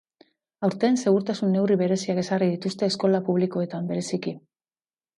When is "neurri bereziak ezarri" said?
1.57-2.49